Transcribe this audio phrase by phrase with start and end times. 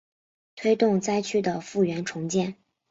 [0.55, 2.55] 推动灾区的复原重建